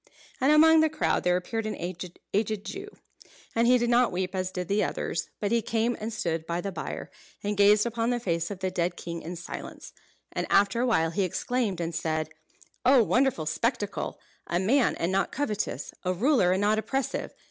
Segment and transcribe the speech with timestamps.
[0.39, 2.87] And among the crowd there appeared an aged Jew.
[3.53, 6.59] And he did not weep as did the others; but he came and stood by
[6.59, 7.11] the bier,
[7.43, 9.93] and gazed upon the face of the dead king in silence.
[10.31, 12.29] And after a while he exclaimed, and said:
[12.83, 14.19] "Oh, wonderful spectacle!
[14.47, 15.93] A man, and not covetous.
[16.03, 17.35] A ruler, and not oppressive.